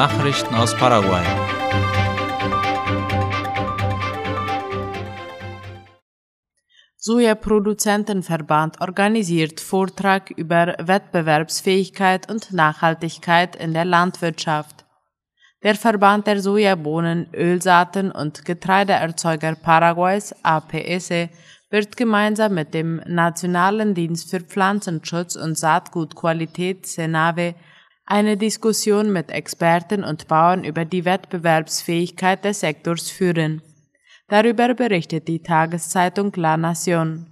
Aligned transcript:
Nachrichten 0.00 0.54
aus 0.54 0.74
Paraguay. 0.74 1.22
Sojaproduzentenverband 6.96 8.80
organisiert 8.80 9.60
Vortrag 9.60 10.30
über 10.30 10.74
Wettbewerbsfähigkeit 10.78 12.30
und 12.30 12.50
Nachhaltigkeit 12.50 13.56
in 13.56 13.74
der 13.74 13.84
Landwirtschaft. 13.84 14.86
Der 15.62 15.74
Verband 15.74 16.26
der 16.26 16.40
Sojabohnen, 16.40 17.28
Ölsaaten 17.34 18.10
und 18.10 18.46
Getreideerzeuger 18.46 19.54
Paraguays 19.54 20.34
APS 20.42 21.10
wird 21.68 21.98
gemeinsam 21.98 22.54
mit 22.54 22.72
dem 22.72 23.02
Nationalen 23.06 23.92
Dienst 23.92 24.30
für 24.30 24.40
Pflanzenschutz 24.40 25.36
und 25.36 25.58
Saatgutqualität 25.58 26.86
Senave 26.86 27.54
eine 28.06 28.36
Diskussion 28.36 29.12
mit 29.12 29.30
Experten 29.30 30.04
und 30.04 30.28
Bauern 30.28 30.64
über 30.64 30.84
die 30.84 31.04
Wettbewerbsfähigkeit 31.04 32.44
des 32.44 32.60
Sektors 32.60 33.10
führen. 33.10 33.62
Darüber 34.28 34.74
berichtet 34.74 35.28
die 35.28 35.42
Tageszeitung 35.42 36.32
La 36.36 36.54
Nación. 36.54 37.26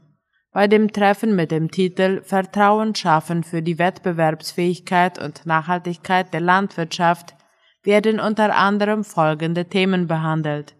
Bei 0.53 0.67
dem 0.67 0.93
Treffen 0.93 1.37
mit 1.37 1.51
dem 1.51 1.71
Titel 1.71 2.23
Vertrauen 2.23 2.95
schaffen 2.95 3.45
für 3.45 3.63
die 3.63 3.79
Wettbewerbsfähigkeit 3.79 5.19
und 5.19 5.47
Nachhaltigkeit 5.47 6.33
der 6.33 6.41
Landwirtschaft 6.41 7.37
werden 7.83 8.19
unter 8.19 8.57
anderem 8.57 9.05
folgende 9.05 9.67
Themen 9.67 10.07
behandelt. 10.07 10.75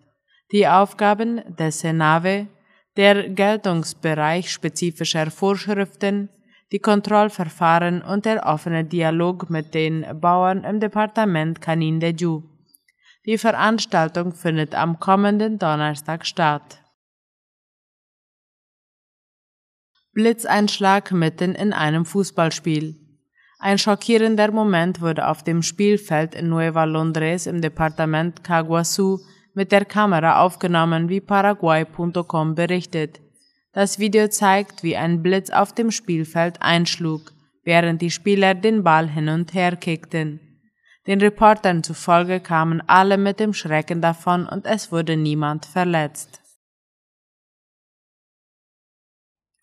Die 0.51 0.67
Aufgaben 0.67 1.43
des 1.57 1.81
Senave, 1.81 2.47
der 2.97 3.29
Geltungsbereich 3.29 4.51
spezifischer 4.51 5.31
Vorschriften, 5.31 6.31
die 6.73 6.79
Kontrollverfahren 6.79 8.03
und 8.03 8.25
der 8.25 8.45
offene 8.47 8.85
Dialog 8.85 9.49
mit 9.49 9.75
den 9.75 10.05
Bauern 10.21 10.65
im 10.65 10.81
Departement 10.81 11.61
Canin 11.61 12.01
de 12.01 12.15
Ju. 12.15 12.43
Die 13.25 13.39
Veranstaltung 13.39 14.33
findet 14.33 14.75
am 14.75 15.01
kommenden 15.01 15.59
Donnerstag 15.59 16.27
statt. 16.27 16.83
Blitzeinschlag 20.13 21.13
mitten 21.13 21.55
in 21.55 21.73
einem 21.73 22.05
Fußballspiel. 22.05 22.97
Ein 23.61 23.79
schockierender 23.79 24.51
Moment 24.51 25.01
wurde 25.01 25.29
auf 25.29 25.43
dem 25.43 25.63
Spielfeld 25.63 26.35
in 26.35 26.49
Nueva 26.49 26.85
Londres 26.85 27.47
im 27.47 27.61
Departement 27.61 28.43
Caguasu 28.45 29.19
mit 29.55 29.73
der 29.73 29.85
Kamera 29.85 30.41
aufgenommen, 30.41 31.09
wie 31.09 31.21
Paraguay.com 31.21 32.55
berichtet. 32.55 33.21
Das 33.73 33.99
Video 33.99 34.29
zeigt, 34.29 34.83
wie 34.83 34.97
ein 34.97 35.23
Blitz 35.23 35.51
auf 35.51 35.73
dem 35.75 35.91
Spielfeld 35.91 36.63
einschlug, 36.63 37.33
während 37.65 38.01
die 38.01 38.11
Spieler 38.11 38.55
den 38.55 38.83
Ball 38.83 39.09
hin 39.09 39.29
und 39.29 39.53
her 39.55 39.77
kickten. 39.77 40.41
Den 41.07 41.21
Reportern 41.21 41.83
zufolge 41.83 42.41
kamen 42.41 42.83
alle 42.87 43.19
mit 43.19 43.41
dem 43.41 43.55
Schrecken 43.55 44.01
davon 44.01 44.47
und 44.47 44.67
es 44.67 44.93
wurde 44.93 45.17
niemand 45.17 45.67
verletzt. 45.67 46.43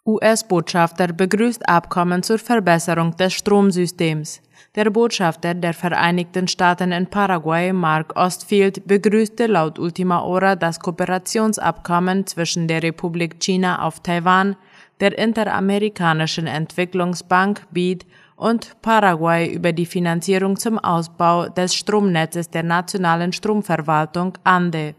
US-Botschafter 0.07 1.13
begrüßt 1.13 1.67
Abkommen 1.67 2.21
zur 2.21 2.37
Verbesserung 2.37 3.15
des 3.17 3.33
Stromsystems. 3.33 4.39
Der 4.75 4.91
Botschafter 4.91 5.55
der 5.55 5.73
Vereinigten 5.73 6.47
Staaten 6.47 6.91
in 6.91 7.07
Paraguay, 7.07 7.73
Mark 7.73 8.15
Ostfield, 8.15 8.85
begrüßte 8.87 9.47
laut 9.47 9.79
Ultima 9.79 10.21
Hora 10.21 10.55
das 10.55 10.79
Kooperationsabkommen 10.79 12.27
zwischen 12.27 12.67
der 12.67 12.83
Republik 12.83 13.39
China 13.39 13.81
auf 13.81 13.99
Taiwan, 14.01 14.55
der 14.99 15.17
Interamerikanischen 15.17 16.45
Entwicklungsbank 16.45 17.65
BID 17.71 18.05
und 18.35 18.79
Paraguay 18.83 19.51
über 19.51 19.73
die 19.73 19.87
Finanzierung 19.87 20.55
zum 20.57 20.77
Ausbau 20.77 21.49
des 21.49 21.73
Stromnetzes 21.73 22.51
der 22.51 22.63
nationalen 22.63 23.33
Stromverwaltung 23.33 24.37
ANDE. 24.43 24.93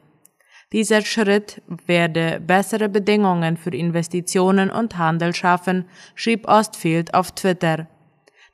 Dieser 0.72 1.03
Schritt 1.03 1.62
werde 1.87 2.41
bessere 2.41 2.88
Bedingungen 2.88 3.56
für 3.56 3.71
Investitionen 3.71 4.69
und 4.71 4.99
Handel 4.99 5.34
schaffen, 5.34 5.84
schrieb 6.16 6.49
Ostfield 6.49 7.15
auf 7.15 7.31
Twitter. 7.32 7.87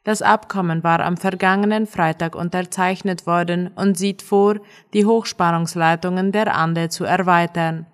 Das 0.04 0.20
Abkommen 0.20 0.82
war 0.84 1.00
am 1.00 1.16
vergangenen 1.16 1.86
Freitag 1.86 2.34
unterzeichnet 2.34 3.26
worden 3.26 3.68
und 3.76 3.96
sieht 3.96 4.20
vor, 4.20 4.56
die 4.92 5.06
Hochspannungsleitungen 5.06 6.32
der 6.32 6.54
Ande 6.54 6.88
zu 6.88 7.04
erweitern. 7.04 7.86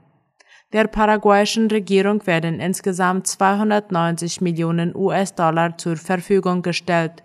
Der 0.72 0.86
paraguayischen 0.86 1.68
Regierung 1.68 2.26
werden 2.26 2.60
insgesamt 2.60 3.26
290 3.26 4.40
Millionen 4.40 4.96
US-Dollar 4.96 5.78
zur 5.78 5.96
Verfügung 5.96 6.62
gestellt. 6.62 7.22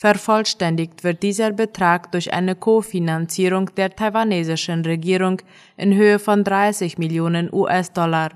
Vervollständigt 0.00 1.04
wird 1.04 1.22
dieser 1.22 1.52
Betrag 1.52 2.10
durch 2.10 2.32
eine 2.32 2.54
Kofinanzierung 2.54 3.68
der 3.76 3.94
taiwanesischen 3.94 4.82
Regierung 4.82 5.42
in 5.76 5.94
Höhe 5.94 6.18
von 6.18 6.42
30 6.42 6.96
Millionen 6.96 7.52
US-Dollar. 7.52 8.30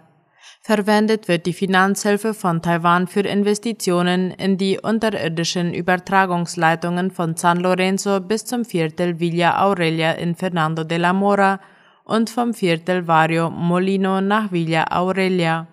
Verwendet 0.60 1.26
wird 1.26 1.46
die 1.46 1.54
Finanzhilfe 1.54 2.34
von 2.34 2.60
Taiwan 2.60 3.06
für 3.06 3.20
Investitionen 3.20 4.30
in 4.32 4.58
die 4.58 4.78
unterirdischen 4.78 5.72
Übertragungsleitungen 5.72 7.10
von 7.10 7.34
San 7.34 7.60
Lorenzo 7.60 8.20
bis 8.20 8.44
zum 8.44 8.66
Viertel 8.66 9.18
Villa 9.18 9.64
Aurelia 9.64 10.12
in 10.12 10.34
Fernando 10.34 10.84
de 10.84 10.98
la 10.98 11.14
Mora 11.14 11.60
und 12.04 12.28
vom 12.28 12.52
Viertel 12.52 13.08
Vario 13.08 13.48
Molino 13.48 14.20
nach 14.20 14.52
Villa 14.52 14.84
Aurelia. 14.90 15.66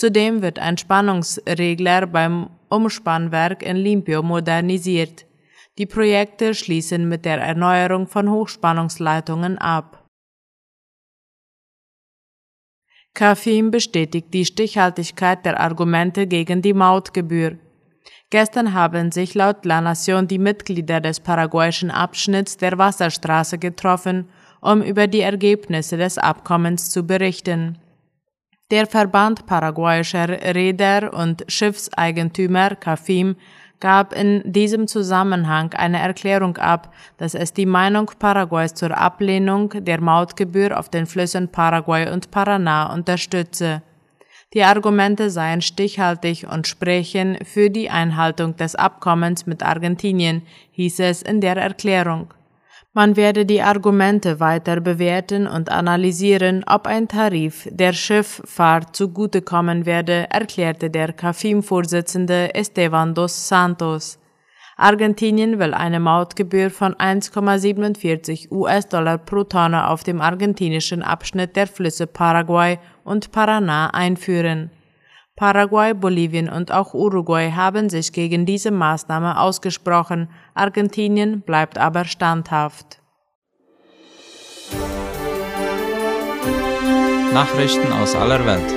Zudem 0.00 0.40
wird 0.40 0.58
ein 0.58 0.78
Spannungsregler 0.78 2.06
beim 2.06 2.48
Umspannwerk 2.70 3.62
in 3.62 3.76
Limpio 3.76 4.22
modernisiert. 4.22 5.26
Die 5.76 5.84
Projekte 5.84 6.54
schließen 6.54 7.06
mit 7.06 7.26
der 7.26 7.38
Erneuerung 7.38 8.06
von 8.06 8.30
Hochspannungsleitungen 8.30 9.58
ab. 9.58 10.08
Kafim 13.12 13.70
bestätigt 13.70 14.32
die 14.32 14.46
Stichhaltigkeit 14.46 15.44
der 15.44 15.60
Argumente 15.60 16.26
gegen 16.26 16.62
die 16.62 16.72
Mautgebühr. 16.72 17.58
Gestern 18.30 18.72
haben 18.72 19.12
sich 19.12 19.34
laut 19.34 19.66
La 19.66 19.82
Nation 19.82 20.26
die 20.26 20.38
Mitglieder 20.38 21.02
des 21.02 21.20
paraguayischen 21.20 21.90
Abschnitts 21.90 22.56
der 22.56 22.78
Wasserstraße 22.78 23.58
getroffen, 23.58 24.30
um 24.62 24.80
über 24.80 25.06
die 25.08 25.20
Ergebnisse 25.20 25.98
des 25.98 26.16
Abkommens 26.16 26.88
zu 26.88 27.02
berichten. 27.02 27.76
Der 28.70 28.86
Verband 28.86 29.46
paraguayischer 29.46 30.28
Räder 30.54 31.12
und 31.12 31.44
Schiffseigentümer 31.48 32.76
CAFIM 32.76 33.34
gab 33.80 34.12
in 34.12 34.42
diesem 34.44 34.86
Zusammenhang 34.86 35.72
eine 35.74 35.98
Erklärung 35.98 36.56
ab, 36.56 36.94
dass 37.16 37.34
es 37.34 37.52
die 37.52 37.66
Meinung 37.66 38.12
Paraguays 38.16 38.74
zur 38.74 38.96
Ablehnung 38.96 39.70
der 39.74 40.00
Mautgebühr 40.00 40.78
auf 40.78 40.88
den 40.88 41.06
Flüssen 41.06 41.48
Paraguay 41.48 42.12
und 42.12 42.30
Paraná 42.30 42.94
unterstütze. 42.94 43.82
Die 44.54 44.62
Argumente 44.62 45.30
seien 45.30 45.62
stichhaltig 45.62 46.46
und 46.48 46.68
sprechen 46.68 47.38
für 47.44 47.70
die 47.70 47.90
Einhaltung 47.90 48.54
des 48.56 48.76
Abkommens 48.76 49.46
mit 49.46 49.64
Argentinien, 49.64 50.42
hieß 50.72 51.00
es 51.00 51.22
in 51.22 51.40
der 51.40 51.56
Erklärung. 51.56 52.34
Man 52.92 53.14
werde 53.14 53.46
die 53.46 53.62
Argumente 53.62 54.40
weiter 54.40 54.80
bewerten 54.80 55.46
und 55.46 55.70
analysieren, 55.70 56.64
ob 56.66 56.88
ein 56.88 57.06
Tarif 57.06 57.68
der 57.70 57.92
Schifffahrt 57.92 58.96
zugutekommen 58.96 59.86
werde, 59.86 60.26
erklärte 60.28 60.90
der 60.90 61.12
CAFIM-Vorsitzende 61.12 62.52
Esteban 62.52 63.14
dos 63.14 63.46
Santos. 63.46 64.18
Argentinien 64.76 65.60
will 65.60 65.72
eine 65.72 66.00
Mautgebühr 66.00 66.68
von 66.70 66.94
1,47 66.94 68.50
US-Dollar 68.50 69.18
pro 69.18 69.44
Tonne 69.44 69.86
auf 69.86 70.02
dem 70.02 70.20
argentinischen 70.20 71.04
Abschnitt 71.04 71.54
der 71.54 71.68
Flüsse 71.68 72.08
Paraguay 72.08 72.80
und 73.04 73.30
Paraná 73.30 73.90
einführen. 73.94 74.72
Paraguay, 75.40 75.94
Bolivien 75.94 76.50
und 76.50 76.70
auch 76.70 76.92
Uruguay 76.92 77.50
haben 77.50 77.88
sich 77.88 78.12
gegen 78.12 78.44
diese 78.44 78.70
Maßnahme 78.70 79.40
ausgesprochen, 79.40 80.28
Argentinien 80.52 81.40
bleibt 81.40 81.78
aber 81.78 82.04
standhaft. 82.04 83.00
Nachrichten 87.32 87.90
aus 87.90 88.14
aller 88.14 88.44
Welt. 88.44 88.70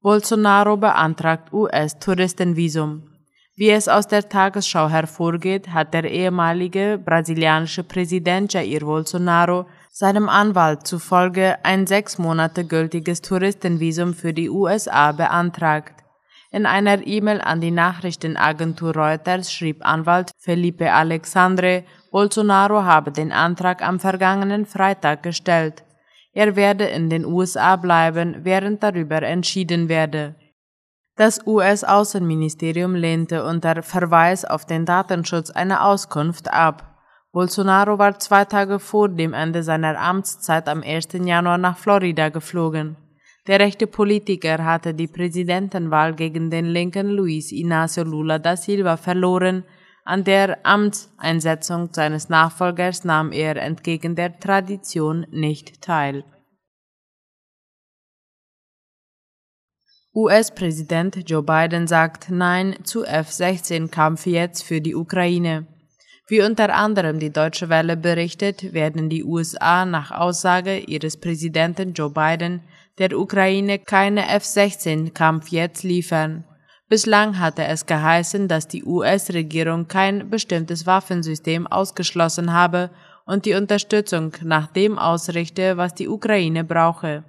Bolsonaro 0.00 0.78
beantragt 0.78 1.52
US-Touristenvisum. 1.52 3.02
Wie 3.56 3.70
es 3.70 3.88
aus 3.88 4.08
der 4.08 4.26
Tagesschau 4.26 4.88
hervorgeht, 4.88 5.68
hat 5.68 5.92
der 5.92 6.10
ehemalige 6.10 6.98
brasilianische 6.98 7.84
Präsident 7.84 8.54
Jair 8.54 8.80
Bolsonaro 8.80 9.66
seinem 9.96 10.28
Anwalt 10.28 10.88
zufolge 10.88 11.64
ein 11.64 11.86
sechs 11.86 12.18
Monate 12.18 12.64
gültiges 12.64 13.22
Touristenvisum 13.22 14.12
für 14.12 14.32
die 14.34 14.50
USA 14.50 15.12
beantragt. 15.12 16.02
In 16.50 16.66
einer 16.66 17.06
E-Mail 17.06 17.40
an 17.40 17.60
die 17.60 17.70
Nachrichtenagentur 17.70 18.92
Reuters 18.96 19.52
schrieb 19.52 19.86
Anwalt 19.86 20.32
Felipe 20.36 20.92
Alexandre, 20.92 21.84
Bolsonaro 22.10 22.82
habe 22.82 23.12
den 23.12 23.30
Antrag 23.30 23.82
am 23.82 24.00
vergangenen 24.00 24.66
Freitag 24.66 25.22
gestellt. 25.22 25.84
Er 26.32 26.56
werde 26.56 26.86
in 26.86 27.08
den 27.08 27.24
USA 27.24 27.76
bleiben, 27.76 28.38
während 28.42 28.82
darüber 28.82 29.22
entschieden 29.22 29.88
werde. 29.88 30.34
Das 31.14 31.46
US-Außenministerium 31.46 32.96
lehnte 32.96 33.44
unter 33.44 33.80
Verweis 33.84 34.44
auf 34.44 34.66
den 34.66 34.86
Datenschutz 34.86 35.50
eine 35.50 35.84
Auskunft 35.84 36.52
ab. 36.52 36.93
Bolsonaro 37.34 37.98
war 37.98 38.20
zwei 38.20 38.44
Tage 38.44 38.78
vor 38.78 39.08
dem 39.08 39.34
Ende 39.34 39.64
seiner 39.64 39.98
Amtszeit 39.98 40.68
am 40.68 40.84
1. 40.84 41.08
Januar 41.14 41.58
nach 41.58 41.76
Florida 41.76 42.28
geflogen. 42.28 42.96
Der 43.48 43.58
rechte 43.58 43.88
Politiker 43.88 44.64
hatte 44.64 44.94
die 44.94 45.08
Präsidentenwahl 45.08 46.14
gegen 46.14 46.48
den 46.48 46.66
linken 46.66 47.08
Luis 47.08 47.50
Inácio 47.50 48.04
Lula 48.04 48.38
da 48.38 48.56
Silva 48.56 48.96
verloren, 48.96 49.64
an 50.04 50.22
der 50.22 50.64
Amtseinsetzung 50.64 51.92
seines 51.92 52.28
Nachfolgers 52.28 53.02
nahm 53.02 53.32
er 53.32 53.56
entgegen 53.56 54.14
der 54.14 54.38
Tradition 54.38 55.26
nicht 55.32 55.82
teil. 55.82 56.22
US-Präsident 60.14 61.28
Joe 61.28 61.42
Biden 61.42 61.88
sagt 61.88 62.30
Nein 62.30 62.76
zu 62.84 63.04
F-16-Kampfjets 63.04 64.62
für 64.62 64.80
die 64.80 64.94
Ukraine. 64.94 65.73
Wie 66.26 66.40
unter 66.40 66.74
anderem 66.74 67.18
die 67.18 67.32
Deutsche 67.32 67.68
Welle 67.68 67.98
berichtet, 67.98 68.72
werden 68.72 69.10
die 69.10 69.24
USA 69.24 69.84
nach 69.84 70.10
Aussage 70.10 70.78
ihres 70.78 71.18
Präsidenten 71.18 71.92
Joe 71.92 72.10
Biden 72.10 72.62
der 72.98 73.18
Ukraine 73.18 73.78
keine 73.78 74.26
F-16-Kampfjets 74.28 75.82
liefern. 75.82 76.44
Bislang 76.88 77.38
hatte 77.38 77.64
es 77.64 77.84
geheißen, 77.84 78.48
dass 78.48 78.68
die 78.68 78.84
US-Regierung 78.84 79.86
kein 79.86 80.30
bestimmtes 80.30 80.86
Waffensystem 80.86 81.66
ausgeschlossen 81.66 82.52
habe 82.52 82.90
und 83.26 83.44
die 83.44 83.54
Unterstützung 83.54 84.32
nach 84.42 84.68
dem 84.68 84.98
ausrichte, 84.98 85.76
was 85.76 85.94
die 85.94 86.08
Ukraine 86.08 86.64
brauche. 86.64 87.24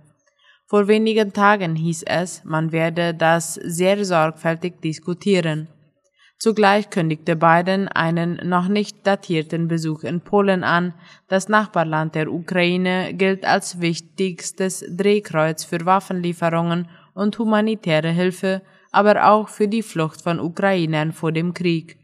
Vor 0.67 0.87
wenigen 0.87 1.33
Tagen 1.33 1.75
hieß 1.75 2.03
es, 2.03 2.43
man 2.43 2.71
werde 2.71 3.13
das 3.13 3.55
sehr 3.55 4.03
sorgfältig 4.05 4.81
diskutieren. 4.81 5.67
Zugleich 6.37 6.89
kündigte 6.89 7.35
Biden 7.35 7.87
einen 7.87 8.39
noch 8.47 8.67
nicht 8.67 9.07
datierten 9.07 9.67
Besuch 9.67 10.03
in 10.03 10.21
Polen 10.21 10.63
an. 10.63 10.93
Das 11.27 11.47
Nachbarland 11.47 12.13
der 12.13 12.31
Ukraine 12.31 13.13
gilt 13.13 13.45
als 13.45 13.79
wichtigstes 13.79 14.85
Drehkreuz 14.89 15.63
für 15.63 15.85
Waffenlieferungen 15.85 16.89
und 17.13 17.39
humanitäre 17.39 18.09
Hilfe, 18.09 18.61
aber 18.91 19.27
auch 19.29 19.47
für 19.47 19.67
die 19.67 19.81
Flucht 19.81 20.21
von 20.21 20.39
Ukrainern 20.39 21.13
vor 21.13 21.31
dem 21.31 21.53
Krieg. 21.53 21.97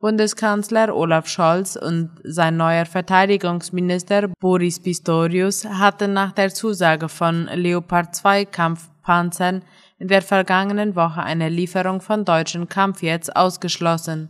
Bundeskanzler 0.00 0.94
Olaf 0.94 1.28
Scholz 1.28 1.76
und 1.76 2.10
sein 2.24 2.58
neuer 2.58 2.84
Verteidigungsminister 2.84 4.28
Boris 4.38 4.78
Pistorius 4.78 5.64
hatten 5.64 6.12
nach 6.12 6.32
der 6.32 6.52
Zusage 6.52 7.08
von 7.08 7.46
Leopard 7.46 8.14
2 8.14 8.44
Kampfpanzern 8.44 9.62
in 9.98 10.08
der 10.08 10.22
vergangenen 10.22 10.96
Woche 10.96 11.22
eine 11.22 11.48
Lieferung 11.48 12.00
von 12.00 12.24
deutschen 12.24 12.68
Kampfjets 12.68 13.30
ausgeschlossen. 13.30 14.28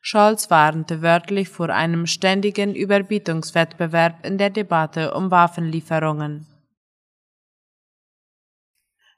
Scholz 0.00 0.50
warnte 0.50 1.00
wörtlich 1.00 1.48
vor 1.48 1.70
einem 1.70 2.06
ständigen 2.06 2.74
Überbietungswettbewerb 2.74 4.26
in 4.26 4.36
der 4.36 4.50
Debatte 4.50 5.14
um 5.14 5.30
Waffenlieferungen. 5.30 6.46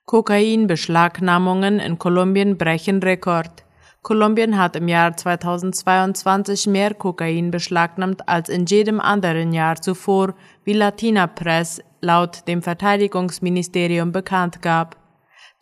Kokainbeschlagnahmungen 0.04 1.80
in 1.80 1.98
Kolumbien 1.98 2.56
brechen 2.56 3.02
Rekord. 3.02 3.64
Kolumbien 4.02 4.56
hat 4.56 4.76
im 4.76 4.86
Jahr 4.86 5.16
2022 5.16 6.68
mehr 6.68 6.94
Kokain 6.94 7.50
beschlagnahmt 7.50 8.28
als 8.28 8.48
in 8.48 8.66
jedem 8.66 9.00
anderen 9.00 9.52
Jahr 9.52 9.82
zuvor, 9.82 10.36
wie 10.62 10.74
Latina 10.74 11.26
Press 11.26 11.82
laut 12.00 12.46
dem 12.46 12.62
Verteidigungsministerium 12.62 14.12
bekannt 14.12 14.62
gab. 14.62 15.05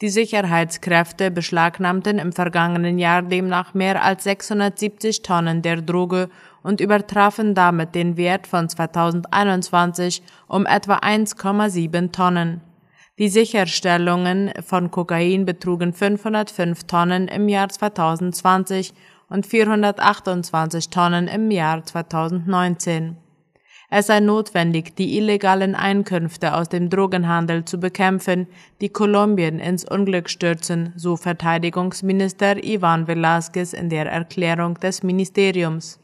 Die 0.00 0.08
Sicherheitskräfte 0.08 1.30
beschlagnahmten 1.30 2.18
im 2.18 2.32
vergangenen 2.32 2.98
Jahr 2.98 3.22
demnach 3.22 3.74
mehr 3.74 4.02
als 4.02 4.24
670 4.24 5.22
Tonnen 5.22 5.62
der 5.62 5.82
Droge 5.82 6.30
und 6.64 6.80
übertrafen 6.80 7.54
damit 7.54 7.94
den 7.94 8.16
Wert 8.16 8.48
von 8.48 8.68
2021 8.68 10.22
um 10.48 10.66
etwa 10.66 10.96
1,7 10.96 12.10
Tonnen. 12.10 12.60
Die 13.18 13.28
Sicherstellungen 13.28 14.50
von 14.66 14.90
Kokain 14.90 15.44
betrugen 15.44 15.92
505 15.92 16.84
Tonnen 16.84 17.28
im 17.28 17.48
Jahr 17.48 17.68
2020 17.68 18.92
und 19.28 19.46
428 19.46 20.90
Tonnen 20.90 21.28
im 21.28 21.52
Jahr 21.52 21.84
2019. 21.84 23.16
Es 23.96 24.08
sei 24.08 24.18
notwendig, 24.18 24.96
die 24.96 25.16
illegalen 25.18 25.76
Einkünfte 25.76 26.54
aus 26.54 26.68
dem 26.68 26.90
Drogenhandel 26.90 27.64
zu 27.64 27.78
bekämpfen, 27.78 28.48
die 28.80 28.88
Kolumbien 28.88 29.60
ins 29.60 29.88
Unglück 29.88 30.28
stürzen, 30.28 30.92
so 30.96 31.14
Verteidigungsminister 31.14 32.64
Ivan 32.64 33.06
Velázquez 33.06 33.72
in 33.72 33.90
der 33.90 34.06
Erklärung 34.06 34.80
des 34.80 35.04
Ministeriums. 35.04 36.00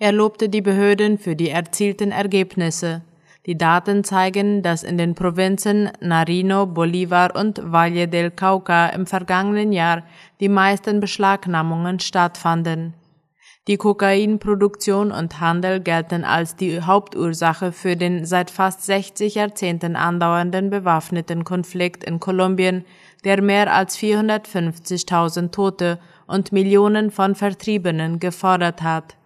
Er 0.00 0.10
lobte 0.10 0.48
die 0.48 0.60
Behörden 0.60 1.16
für 1.18 1.36
die 1.36 1.50
erzielten 1.50 2.10
Ergebnisse. 2.10 3.02
Die 3.46 3.56
Daten 3.56 4.02
zeigen, 4.02 4.60
dass 4.64 4.82
in 4.82 4.98
den 4.98 5.14
Provinzen 5.14 5.92
Narino, 6.00 6.66
Bolivar 6.66 7.36
und 7.36 7.60
Valle 7.62 8.08
del 8.08 8.32
Cauca 8.32 8.88
im 8.88 9.06
vergangenen 9.06 9.70
Jahr 9.70 10.02
die 10.40 10.48
meisten 10.48 10.98
Beschlagnahmungen 10.98 12.00
stattfanden. 12.00 12.94
Die 13.68 13.76
Kokainproduktion 13.76 15.12
und 15.12 15.40
Handel 15.40 15.80
gelten 15.80 16.24
als 16.24 16.56
die 16.56 16.80
Hauptursache 16.80 17.70
für 17.70 17.96
den 17.96 18.24
seit 18.24 18.50
fast 18.50 18.82
60 18.86 19.34
Jahrzehnten 19.34 19.94
andauernden 19.94 20.70
bewaffneten 20.70 21.44
Konflikt 21.44 22.02
in 22.02 22.18
Kolumbien, 22.18 22.86
der 23.24 23.42
mehr 23.42 23.70
als 23.74 23.98
450.000 23.98 25.50
Tote 25.50 25.98
und 26.26 26.50
Millionen 26.50 27.10
von 27.10 27.34
Vertriebenen 27.34 28.20
gefordert 28.20 28.80
hat. 28.80 29.16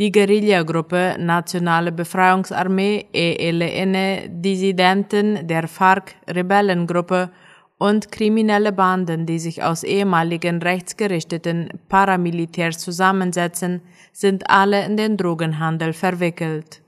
Die 0.00 0.10
Guerillagruppe 0.10 1.14
Nationale 1.20 1.92
Befreiungsarmee 1.92 3.06
ELN, 3.12 4.42
Dissidenten 4.42 5.46
der 5.46 5.68
FARC, 5.68 6.16
Rebellengruppe 6.28 7.30
und 7.78 8.10
kriminelle 8.10 8.72
Banden, 8.72 9.24
die 9.24 9.38
sich 9.38 9.62
aus 9.62 9.84
ehemaligen 9.84 10.60
rechtsgerichteten 10.60 11.70
Paramilitärs 11.88 12.78
zusammensetzen, 12.78 13.82
sind 14.12 14.50
alle 14.50 14.84
in 14.84 14.96
den 14.96 15.16
Drogenhandel 15.16 15.92
verwickelt. 15.92 16.82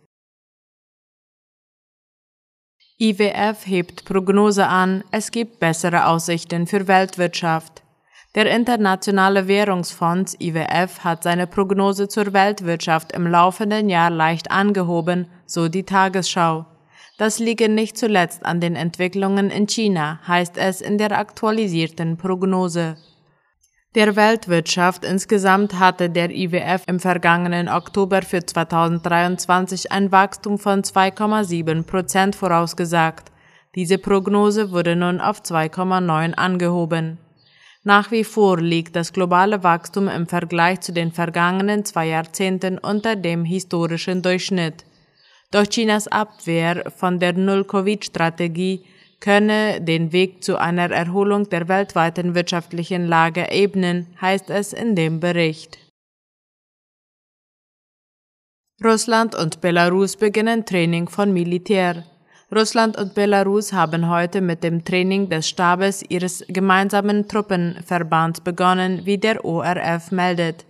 IWF 2.99 3.67
hebt 3.67 4.05
Prognose 4.05 4.67
an, 4.67 5.05
es 5.11 5.31
gibt 5.31 5.59
bessere 5.59 6.07
Aussichten 6.07 6.67
für 6.67 6.87
Weltwirtschaft. 6.87 7.82
Der 8.35 8.55
Internationale 8.55 9.49
Währungsfonds 9.49 10.37
IWF 10.39 11.03
hat 11.03 11.23
seine 11.23 11.47
Prognose 11.47 12.09
zur 12.09 12.32
Weltwirtschaft 12.32 13.13
im 13.13 13.27
laufenden 13.27 13.89
Jahr 13.89 14.11
leicht 14.11 14.51
angehoben, 14.51 15.27
so 15.47 15.69
die 15.69 15.85
Tagesschau. 15.85 16.67
Das 17.20 17.39
liege 17.39 17.69
nicht 17.69 17.98
zuletzt 17.98 18.46
an 18.46 18.62
den 18.62 18.77
Entwicklungen 18.77 19.50
in 19.50 19.67
China, 19.67 20.20
heißt 20.27 20.56
es 20.56 20.81
in 20.81 20.96
der 20.96 21.19
aktualisierten 21.19 22.17
Prognose. 22.17 22.96
Der 23.94 24.17
Weltwirtschaft 24.17 25.05
insgesamt 25.05 25.79
hatte 25.79 26.08
der 26.08 26.31
IWF 26.31 26.84
im 26.86 26.98
vergangenen 26.98 27.69
Oktober 27.69 28.22
für 28.22 28.46
2023 28.46 29.93
ein 29.93 30.10
Wachstum 30.10 30.58
von 30.58 30.81
2,7 30.81 31.82
Prozent 31.82 32.36
vorausgesagt. 32.36 33.31
Diese 33.74 33.98
Prognose 33.98 34.70
wurde 34.70 34.96
nun 34.96 35.20
auf 35.20 35.43
2,9 35.43 36.32
angehoben. 36.32 37.19
Nach 37.84 38.10
wie 38.10 38.24
vor 38.24 38.58
liegt 38.62 38.96
das 38.96 39.12
globale 39.12 39.62
Wachstum 39.62 40.08
im 40.08 40.27
Vergleich 40.27 40.81
zu 40.81 40.94
den 40.94 41.12
vergangenen 41.12 41.84
zwei 41.84 42.06
Jahrzehnten 42.06 42.79
unter 42.79 43.15
dem 43.15 43.44
historischen 43.44 44.22
Durchschnitt. 44.22 44.86
Doch 45.53 45.67
Chinas 45.67 46.07
Abwehr 46.07 46.93
von 46.97 47.19
der 47.19 47.33
Null-Covid-Strategie 47.33 48.85
könne 49.19 49.81
den 49.81 50.13
Weg 50.13 50.45
zu 50.45 50.57
einer 50.57 50.91
Erholung 50.91 51.49
der 51.51 51.69
weltweiten 51.69 52.37
wirtschaftlichen 52.37 53.07
Lage 53.07 53.51
ebnen, 53.51 54.07
heißt 54.21 54.49
es 54.51 54.73
in 54.73 54.95
dem 54.95 55.19
Bericht. 55.19 55.79
Russland 58.83 59.35
und 59.35 59.61
Belarus 59.61 60.17
beginnen 60.17 60.65
Training 60.65 61.09
von 61.09 61.33
Militär. 61.33 62.05
Russland 62.55 62.97
und 62.97 63.15
Belarus 63.15 63.73
haben 63.73 64.09
heute 64.09 64.41
mit 64.41 64.63
dem 64.65 64.85
Training 64.85 65.29
des 65.29 65.49
Stabes 65.49 66.03
ihres 66.09 66.45
gemeinsamen 66.49 67.29
Truppenverbands 67.29 68.41
begonnen, 68.41 69.05
wie 69.05 69.19
der 69.19 69.45
ORF 69.45 70.13
meldet. 70.13 70.65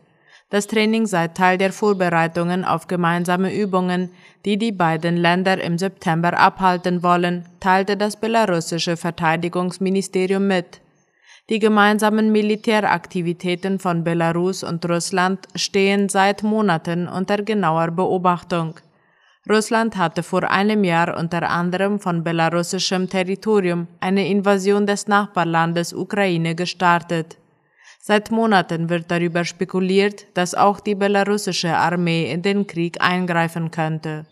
Das 0.51 0.67
Training 0.67 1.07
sei 1.07 1.29
Teil 1.29 1.59
der 1.59 1.73
Vorbereitungen 1.73 2.65
auf 2.65 2.89
gemeinsame 2.89 3.55
Übungen, 3.55 4.11
die 4.45 4.59
die 4.59 4.73
beiden 4.73 5.17
Länder 5.17 5.63
im 5.63 5.79
September 5.79 6.37
abhalten 6.37 7.05
wollen, 7.05 7.45
teilte 7.61 7.97
das 7.97 8.17
belarussische 8.17 8.97
Verteidigungsministerium 8.97 10.49
mit. 10.49 10.81
Die 11.51 11.61
gemeinsamen 11.61 12.33
Militäraktivitäten 12.33 13.79
von 13.79 14.03
Belarus 14.03 14.65
und 14.65 14.89
Russland 14.89 15.47
stehen 15.55 16.09
seit 16.09 16.43
Monaten 16.43 17.07
unter 17.07 17.43
genauer 17.43 17.93
Beobachtung. 17.93 18.75
Russland 19.49 19.97
hatte 19.97 20.25
vor 20.25 20.51
einem 20.51 20.83
Jahr 20.85 21.17
unter 21.17 21.49
anderem 21.49 22.01
von 22.01 22.25
belarussischem 22.25 23.09
Territorium 23.09 23.87
eine 24.01 24.29
Invasion 24.29 24.87
des 24.87 25.07
Nachbarlandes 25.07 25.93
Ukraine 25.93 26.55
gestartet. 26.55 27.40
Seit 28.03 28.31
Monaten 28.31 28.89
wird 28.89 29.11
darüber 29.11 29.45
spekuliert, 29.45 30.27
dass 30.33 30.55
auch 30.55 30.81
die 30.81 30.95
belarussische 30.95 31.77
Armee 31.77 32.33
in 32.33 32.41
den 32.41 32.67
Krieg 32.67 32.97
eingreifen 32.99 33.71
könnte. 33.71 34.25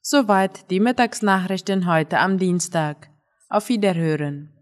Soweit 0.00 0.70
die 0.70 0.80
Mittagsnachrichten 0.80 1.86
heute 1.86 2.18
am 2.20 2.38
Dienstag. 2.38 3.10
Auf 3.50 3.68
Wiederhören. 3.68 4.57